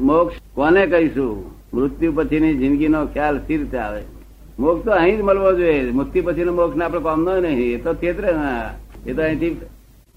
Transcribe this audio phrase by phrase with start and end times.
[0.00, 1.50] મોક્ષ કોને કહીશું?
[1.74, 4.02] મૃત્યુ પછીની જિંદગીનો ખ્યાલ સ્થિર આવે
[4.58, 5.90] મોક્ષ તો અહીં જ મળવો જોઈએ.
[5.90, 7.74] મૃત્યુ પછીનો મોક્ષ આપણે કામનો નહીં.
[7.74, 8.28] એ તો છેતરે
[9.06, 9.50] એ તો અહીંથી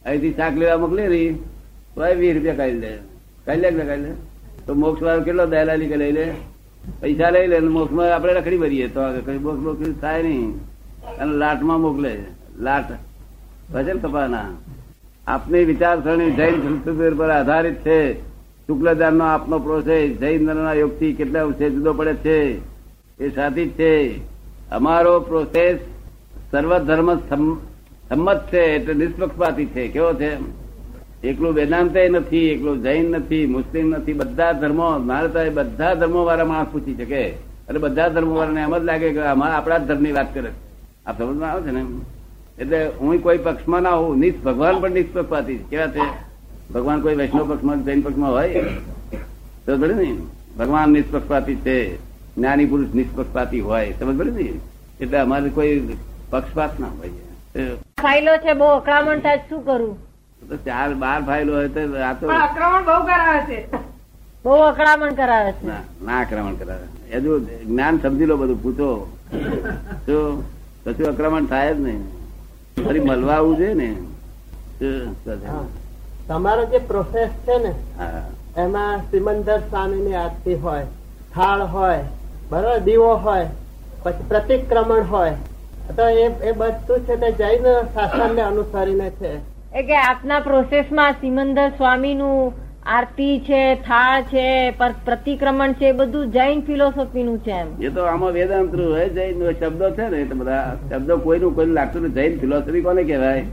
[0.05, 1.33] અહીંથી શાક લેવા મોકલી રહી
[1.95, 2.97] તો વીસ રૂપિયા કાઢી લે.
[3.45, 4.11] કાઢી લે કાઢી લે?
[4.67, 6.31] તો મોક્ષ વાળો કેટલો દલાલી લઈ લે?
[7.01, 8.87] પૈસા લઈ લે મોક્ષમાં આપણે રખડી ભરીએ.
[8.87, 10.55] તો કઈ મોક્ષ મોક્ષ થાય નહીં.
[11.17, 12.23] અને લાટમાં મોકલે.
[12.59, 12.85] લાટ.
[13.73, 14.45] ભજન કપાના.
[15.27, 18.28] આપની વિચારસરણી જૈન સંસ્કૃતિ પર આધારિત છે.
[18.69, 22.57] શુક્લદાન નો આપનો પ્રોસેસ જૈન યોગ યોગથી કેટલા અંશે જુદો પડે છે
[23.23, 24.17] એ સાથી જ છે.
[24.71, 25.77] અમારો પ્રોસેસ
[26.51, 27.57] સર્વધર્મ સમ-
[28.09, 29.87] સંમત છે એટલે નિષ્પક્ષપાતી છે.
[29.87, 30.37] કેવો છે?
[31.27, 34.13] એકલું વેદાંતે નથી, એકલું જૈન નથી, મુસ્લિમ નથી.
[34.13, 37.29] બધા ધર્મો મારે તો બધા ધર્મો વાળા માણસ પૂછી શકે.
[37.69, 40.51] અને બધા ધર્મો વાળાને એમ જ લાગે કે અમારા આપણા જ ધર્મની વાત કરે.
[41.05, 41.85] આ સમજમાં આવે છે ને?
[42.59, 44.17] એટલે હું કોઈ પક્ષમાં ના હોઉં.
[44.17, 46.28] નિષ્ ભગવાન પણ નિષ્પક્ષપાતી કેવા છે?
[46.73, 48.63] ભગવાન કોઈ વૈષ્ણવ પક્ષમાં જૈન પક્ષમાં હોય
[49.65, 50.07] તો ભલે ને?
[50.59, 51.75] ભગવાન નિષ્પક્ષપાતી છે
[52.37, 54.45] જ્ઞાની પુરુષ નિષ્પક્ષપાતી હોય સમજ ભલે ને?
[54.99, 55.97] એટલે અમારે કોઈ
[56.31, 57.71] પક્ષપાત ના હોય.
[58.03, 59.95] ફાઇલો છે બહુ અકળામણ થાય શું કરું?
[60.49, 63.59] તો ચાર બાર ફાઇલો હોય તો આ તો અકળામણ બહુ કરાવે છે.
[64.43, 65.65] બહુ અકળામણ કરાવે છે.
[65.67, 65.81] ના
[66.21, 66.87] અકળામણ આક્રમણ કરાવે.
[67.15, 67.31] હજુ
[67.65, 68.89] જ્ઞાન સમજી લો બધું પૂછો.
[70.05, 70.17] તો
[70.85, 72.01] કશું આક્રમણ થાય જ નહીં.
[72.85, 73.89] ફરી મળવા આવવું જોઈએ ને
[75.49, 75.63] હા.
[76.29, 77.71] તમારો જે પ્રોસેસ છે ને
[78.57, 80.85] એમાં સિમંદર સ્વામીની આરતી હોય
[81.35, 81.99] થાળ હોય
[82.49, 83.45] બરોબર દીવો હોય
[84.03, 85.31] પછી પ્રતિક્રમણ હોય.
[85.97, 87.63] તો એ એ બધું છે તે જૈન
[87.93, 89.31] શાસનને અનુસરીને છે.
[89.73, 92.53] એ કે આપના પ્રોસેસમાં સિમંદર સ્વામીનું
[92.85, 97.67] આરતી છે થાળ છે પર- પ્રતિક્રમણ છે એ બધું જૈન ફિલોસોફીનું છે એમ.
[97.81, 102.13] એ તો આમાં વેદાંત હોય જૈન શબ્દો છે ને એટલે બધા શબ્દો કોઈનું કોઈ લાગતું
[102.13, 103.45] જૈન ફિલોસોફી કોને કહેવાય?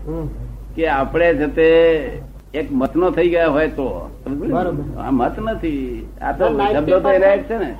[0.76, 3.86] કે આપણે છે તે મત નો થઈ ગયા હોય તો.
[4.98, 6.06] આ મત નથી.
[6.22, 7.70] આ તો તો 90% શબ્દો તો એના છે ને.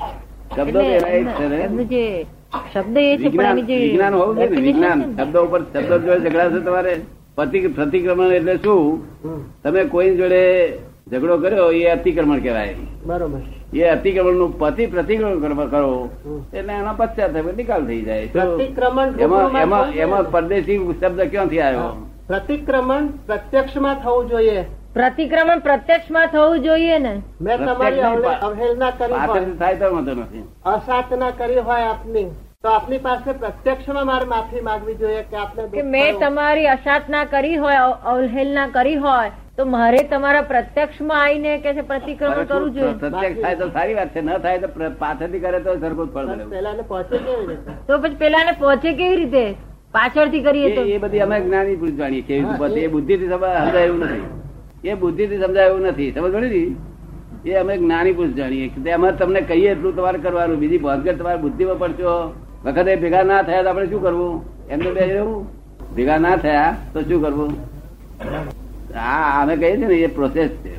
[0.57, 1.57] શબ્દો તો એટલે છે ને.
[2.73, 3.29] શબ્દ એ છે
[3.83, 4.61] વિજ્ઞાન હોવું જોઈએ ને.
[4.67, 6.95] વિજ્ઞાન શબ્દો ઉપર શબ્દો જોડે ઝઘડાશે તમારે?
[7.37, 8.83] પ્રતિક્રમણ એટલે શું?
[9.63, 10.43] તમે કોઈ જોડે
[11.11, 12.75] ઝઘડો કર્યો એ અતિક્રમણ કહેવાય.
[13.07, 13.41] બરોબર.
[13.75, 15.93] એ અતિક્રમણનું પતિ પ્રતિક્રમણ કરવા કરો
[16.53, 18.29] એટલે એના પશ્ચાત નિકાલ થઈ જાય.
[19.25, 19.49] એમાં
[20.03, 20.25] એમાં?
[20.35, 21.93] પરદેશી શબ્દ ક્યાંથી આવ્યો?
[22.29, 24.65] પ્રતિક્રમણ પ્રત્યક્ષમાં થવું જોઈએ.
[24.95, 27.13] પ્રતિક્રમણ પ્રત્યક્ષમાં થવું જોઈએ ને?
[27.41, 28.03] મેં તમારી
[28.41, 29.45] અવહેલના કરી હોય.
[29.59, 30.43] થાય તો વાંધો નથી.
[30.75, 32.27] અસાધના કરી હોય આપની.
[32.63, 37.83] તો આપની પાસે પ્રત્યક્ષમાં મારે માફી માંગવી જોઈએ કે આપને મેં તમારી અસાધના કરી હોય
[38.15, 42.97] અવહેલના કરી હોય તો મારે તમારા પ્રત્યક્ષમાં આવીને કે છે પ્રતિક્રમણ કરવું જોઈએ?
[43.05, 46.27] પ્રત્યક્ષ થાય તો સારી વાત છે ન થાય તો પાછળથી કરે તો સરખું જ ફળ
[46.27, 47.73] મળે પેલાને પહોંચે કેવી રીતે?
[47.89, 49.45] તો પછી પેલાને પહોંચે કેવી રીતે?
[49.97, 50.83] પાછળથી કરીએ તો?
[50.83, 54.89] એ બધી અમે જ્ઞાની પુરુષ જાણીએ કેવી રીતે એ- બુદ્ધિ થી સમજાય એવું નથી.
[54.89, 56.13] એ બુદ્ધિથી સમજાય એવું નથી.
[56.13, 56.77] સમજ પડી
[57.45, 57.51] ને?
[57.51, 60.59] એ અમે જ્ઞાની પુરુષ જાણીએ કે અમે તમને કહીએ એટલું તમારે કરવાનું.
[60.59, 62.35] બીજી ભાનગઢ તમારે બુદ્ધિમાં પડશો.
[62.65, 64.45] વખતે ભેગા ના થયા તો આપણે શું કરવું?
[64.69, 65.47] એમને બે રહેવું.
[65.95, 67.51] ભેગા ના થયા તો શું કરવું?
[68.95, 70.77] હા અમે કહીએ છીએ ને એ પ્રોસેસ છે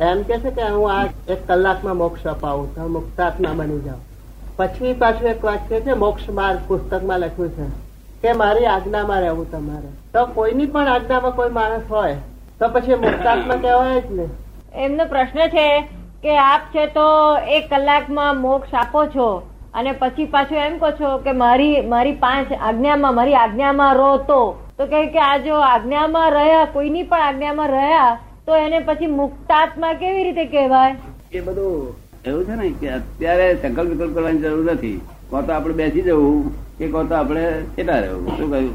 [0.00, 0.22] એમ.
[0.22, 2.74] કે છે કે હું આ એક કલાકમાં મોક્ષ અપાવું.
[2.74, 4.13] તો મુક્તાત્મા બની જાઉં
[4.56, 7.84] પછી પાછું એક વાક્ય છે મોક્ષ માર્ગ પુસ્તકમાં લખ્યું છે.
[8.22, 9.88] કે મારી આજ્ઞામાં રહેવું તમારે.
[10.14, 12.16] તો કોઈની પણ આજ્ઞામાં કોઈ માણસ હોય
[12.60, 14.26] તો પછી મુક્તાત્મા કહેવાય જ ને.
[14.74, 15.80] એમનો પ્રશ્ન છે
[16.22, 19.42] કે આપ છે તો એક કલાકમાં મોક્ષ આપો છો?
[19.74, 24.60] અને પછી પાછું એમ કહો છો કે મારી મારી પાંચ આજ્ઞામાં મારી આજ્ઞામાં રહો તો
[24.78, 29.92] તો કહે કે આ જો આજ્ઞામાં રહ્યા કોઈની પણ આજ્ઞામાં રહ્યા તો એને પછી મુક્તાત્મા
[29.92, 30.96] કેવી રીતે કહેવાય?
[31.32, 35.00] એ બધું એવું છે ને કે અત્યારે સંકલ્પ વિકલ્પ કરવાની જરૂર નથી.
[35.30, 37.42] કો તો આપણે બેસી જવું કે કોણ તો આપણે
[37.76, 38.28] કેટલા રહેવું?
[38.36, 38.74] શું કહ્યું?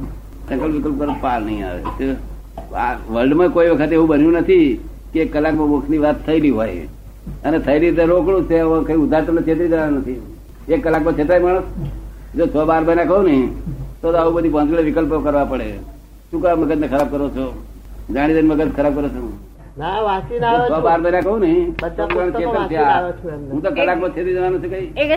[0.49, 1.81] સંકલ્પ વિકલ્પ કરો પાર નહીં આવે.
[3.13, 4.67] વર્લ્ડમાં કોઈ વખત એવું બન્યું નથી
[5.13, 6.85] કે કલાકમાં મોક્ષની વાત થયેલી હોય.
[7.43, 10.21] અને થયેલી રીતે રોકડું છે કઈ ઉધાર તમને છેતરી જવાનું નથી.
[10.73, 11.67] એક કલાકમાં છેતરાય માણસ?
[12.37, 13.37] જો છ બાર મહિના કહું ને,
[14.01, 15.69] તો આવું બધી પાંચ વિકલ્પો કરવા પડે.
[16.31, 17.45] શું કરવા મગજને ખરાબ કરો છો?
[18.13, 19.21] જાણી જઈને મગજ ખરાબ કરો છો?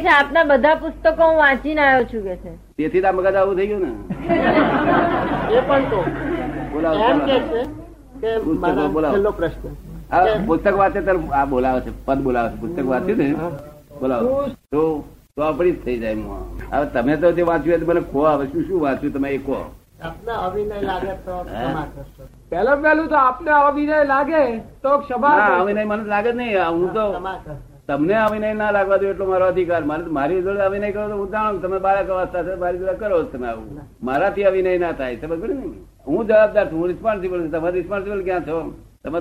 [0.08, 2.58] આપના બધા પુસ્તકો હું વાંચીને આવ્યો છું કે છે.
[2.76, 3.88] તેથી આ મગજ આવું થઈ ગયું ને.
[5.56, 6.04] એ પણ તો.
[6.72, 6.98] બોલાવો
[9.30, 10.98] પ્રશ્ન પુસ્તક વાંચે
[11.32, 13.34] આ બોલાવે છે પદ બોલાવે છે પુસ્તક વાંચ્યું ને.
[14.00, 14.44] બોલાવો.
[14.72, 15.04] તો
[15.36, 16.16] તો આપણી જ થઈ જાય
[16.72, 19.64] હવે તમે તો જે વાંચ્યું મને ખો આવે શું શું વાંચ્યું તમે એ કહો.
[20.06, 20.32] આપને
[22.82, 24.42] પેલું તો આપને અવિનય લાગે
[24.82, 26.58] તો ક્ષમા ના અવિનય મને લાગે જ નહીં.
[26.76, 27.04] હું તો
[27.88, 29.82] તમને અવિનય ના લાગવા દો એટલો મારો અધિકાર.
[29.90, 33.22] મારે મારી જોડે અવિનય કરો તો હું જાણું તમે બાળક અવસ્થા છે મારી જોડે કરો
[33.32, 33.80] તમે આવું.
[34.08, 35.66] મારાથી અવિનય ના થાય તમે પડી ને?
[36.06, 37.50] હું જવાબદાર છું હું રિસ્પોન્સિબલ છું.
[37.54, 38.56] તમે રિસ્પોન્સિબલ ક્યાં છો?
[39.04, 39.18] તમે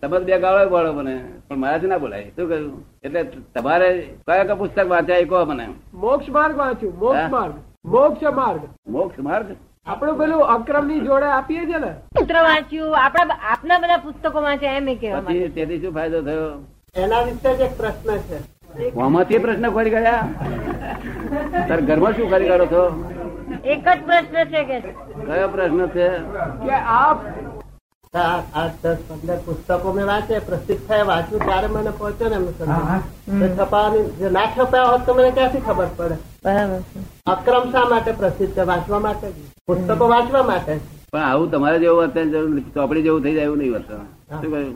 [0.00, 1.14] તમે બે ગાળો બોલો મને.
[1.48, 2.30] પણ મારાથી ના બોલાય.
[2.36, 2.74] શું કહ્યું?
[3.04, 3.20] એટલે
[3.54, 3.88] તમારે
[4.26, 5.66] કયા કયા પુસ્તક વાંચ્યા એ કહો મને.
[6.02, 6.94] મોક્ષ માર્ગ વાંચ્યું.
[7.04, 7.54] મોક્ષ માર્ગ.
[7.94, 8.62] મોક્ષ માર્ગ.
[8.96, 9.48] મોક્ષ માર્ગ?
[9.86, 11.90] આપણું પેલું અક્રમની જોડે આપીએ છે ને.
[12.16, 15.48] પુત્ર વાંચ્યું આપણા આપના બધા પુસ્તકો વાંચ્યા એમ માંગે.
[15.56, 16.46] તેથી શું ફાયદો થયો?
[16.96, 18.38] એના વિશે જ એક પ્રશ્ન છે.
[19.00, 20.22] આમાંથી પ્રશ્ન ખોરી ગયા?
[21.68, 22.82] તાર ઘરમાં શું કરી કાઢો છો?
[23.64, 24.78] એક જ પ્રશ્ન છે કે
[25.26, 26.08] કયો પ્રશ્ન છે?
[26.64, 27.18] કે આપ
[28.14, 34.04] આઠ દસ પંદર પુસ્તકો મેં વાંચે પ્રસિદ્ધ થયા વાંચ્યું ત્યારે મને પહોંચ્યો ને એમનું છપાવાની
[34.20, 36.16] જે ના છપાયા હોત તો મને ક્યાંથી ખબર પડે?
[36.44, 36.80] બરાબર
[37.34, 38.64] અક્રમ શા માટે પ્રસિદ્ધ છે?
[38.70, 39.26] વાંચવા માટે
[39.66, 40.72] પુસ્તકો વાંચવા માટે
[41.12, 44.00] પણ આવું તમારે જેવું વર્તન જરૂર ચોપડી જેવું થઈ જાય એવું નહીં વર્તન
[44.30, 44.74] શું કહ્યું?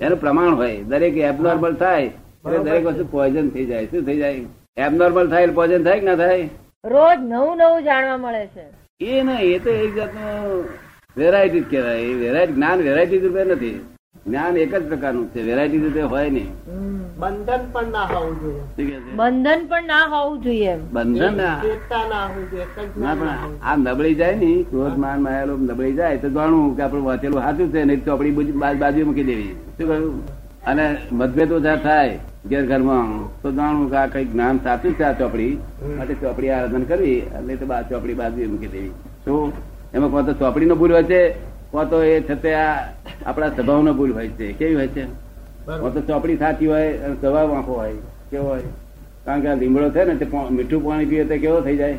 [0.00, 0.78] એનું પ્રમાણ હોય.
[0.90, 3.86] દરેક એબનોર્મલ થાય એટલે દરેક વસ્તુ પોઈઝન થઈ જાય.
[3.92, 4.40] શું થઈ જાય?
[4.88, 6.48] એબનોર્મલ થાય એટલે પોઈઝન થાય કે ના થાય?
[6.94, 8.64] રોજ નવું નવું જાણવા મળે છે.
[9.00, 10.68] એ નહીં એ તો એક જાતનું
[11.16, 12.04] વેરાયટી જ કહેવાય.
[12.04, 13.86] વેરાયટી જ્ઞાન વેરાયટી રૂપે નથી.
[14.26, 15.42] જ્ઞાન એક જ પ્રકારનું છે.
[15.42, 16.48] વેરાયટી રૂપે હોય નહીં.
[17.18, 18.92] બંધન પણ ના હોવું જોઈએ?
[19.14, 20.76] બંધન પણ ના હોવું જોઈએ.
[20.76, 21.62] બંધન ના.
[23.14, 23.28] પણ
[23.62, 27.72] આ નબળી જાય ને ક્રોધ માન માયેલો નબળી જાય તો જાણવું કે આપણું વાંચેલું સાચું
[27.72, 29.52] છે નહીં તો આપણી બુજ- બાજુ મૂકી દેવી.
[29.78, 30.26] શું કહ્યું?
[30.64, 32.18] અને મતભેદ ઓછા થાય
[32.48, 35.58] ઘેર ઘરમાં તો જાણવું કે આ કઈ જ્ઞાન સાચું છે આ ચોપડી.
[35.98, 38.88] માટે ચોપડી આરાધન કરવી એટલે તો બા ચોપડી બાજુ મૂકી દેવી.
[39.24, 39.52] શું?
[39.94, 41.20] એમાં કોણ તો ચોપડી નો ભૂલ હોય છે
[41.70, 42.92] કોણ તો એ છતે આ
[43.26, 44.52] આપણા સ્વભાવ નો ભૂલ હોય છે.
[44.52, 45.04] કેવી હોય છે?
[45.66, 47.92] કોતો તો ચોપડી સાચી હોય અને સ્વભાવ આંખો હોય
[48.30, 48.68] કેવો હોય?
[49.24, 51.98] કારણ કે આ લીમડો છે ને તે મીઠું પાણી પીએ તો કેવો થઈ જાય?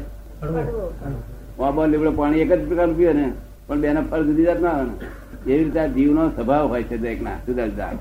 [1.58, 3.26] વાબો લીમડો પાણી એક જ પ્રકારનું પીએ ને
[3.68, 5.54] પણ બેના ફળ જુદી જાત ના આવે ને.
[5.54, 7.92] એવી રીતે આ જીવનો સ્વભાવ હોય છે દરેકના જુદા જુદા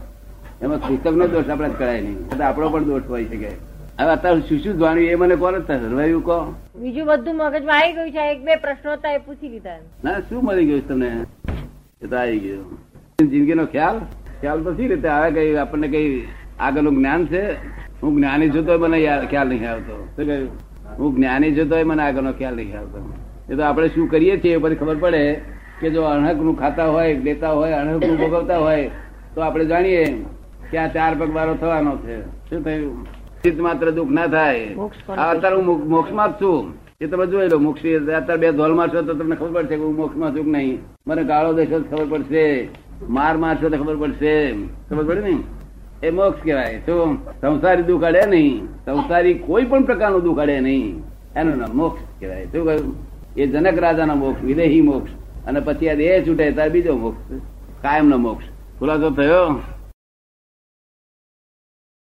[0.63, 2.43] એમાં પુસ્તકનો દોષ આપણે જ કરાય નહીં.
[2.43, 3.51] આપણો પણ દોષ હોય શકે
[3.99, 6.39] હવે અત્યારે શું શું જાણ્યું એ મને કોને સર્વાયું કહો.
[6.81, 8.25] બીજું બધું મગજમાં આવી ગયું છે.
[8.33, 11.11] એક બે પ્રશ્નો હતા એ પૂછી લીધા ના શું મળી ગયું તમને?
[12.03, 12.67] એ તો આવી ગયું.
[13.33, 13.99] જિંદગીનો ખ્યાલ?
[14.41, 15.29] ખ્યાલ તો શી રીતે આવે?
[15.37, 16.11] કઈ આપણને કઈ
[16.61, 17.43] આગળનું જ્ઞાન છે?
[18.03, 19.03] હું જ્ઞાની છું તો મને
[19.33, 19.99] ખ્યાલ નહીં આવતો.
[20.17, 20.51] શું કહ્યું?
[21.01, 22.99] હું જ્ઞાની છું તો મને આગળનો ખ્યાલ નહીં આવતો.
[23.51, 25.23] એ તો આપણે શું કરીએ છીએ એ પછી ખબર પડે
[25.81, 28.91] કે જો અણહકનું ખાતા હોય લેતા હોય અણહકનું ભોગવતા હોય
[29.35, 30.05] તો આપણે જાણીએ
[30.71, 32.17] કે આ ચાર પગ વારો થવાનો છે.
[32.51, 33.07] શું થયું?
[33.45, 34.67] ચિત્ત માત્ર દુઃખ ના થાય.
[35.19, 36.75] અત્યારે હું મોક્ષમાં જ છું.
[37.01, 39.97] એ તમે જોઈ લો મોક્ષ અત્યારે બે ધોલ મારશો તો તમને ખબર પડશે કે હું
[39.97, 40.79] મોક્ષમાં છું નહીં.
[41.07, 42.69] મને ગાળો દેશો ખબર પડશે.
[43.09, 44.53] માર મારશો તો ખબર પડશે.
[44.91, 45.39] ખબર પડે ને?
[46.03, 46.83] એ મોક્ષ કહેવાય.
[46.87, 47.19] શું?
[47.41, 48.65] સંસારી દુઃખ અડે નહીં.
[48.85, 51.03] સંસારી કોઈ પણ પ્રકારનું દુઃખ અડે નહીં.
[51.37, 52.45] એનું નામ મોક્ષ કહેવાય.
[52.45, 52.97] શું કહ્યું?
[53.37, 55.13] એ જનક રાજાનો મોક્ષ વિદેહી મોક્ષ.
[55.47, 57.35] અને પછી આ દેહ છૂટે ત્યારે બીજો મોક્ષ.
[57.83, 58.45] કાયમનો મોક્ષ.
[58.79, 59.61] ખુલાસો થયો?